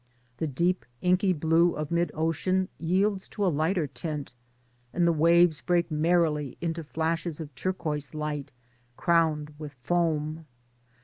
The 0.37 0.47
deep 0.47 0.83
inky 1.01 1.31
blue 1.31 1.75
of 1.75 1.91
mid 1.91 2.09
ocean 2.15 2.69
yields 2.79 3.27
to 3.29 3.45
a 3.45 3.53
lighter 3.53 3.85
tint, 3.85 4.33
and 4.93 5.05
the 5.05 5.13
waves 5.13 5.61
break 5.61 5.91
merrily 5.91 6.57
into 6.59 6.83
flashes 6.83 7.39
of 7.39 7.53
turquoise 7.53 8.15
light 8.15 8.49
crowned 8.97 9.53
with 9.59 9.73
foam. 9.73 10.47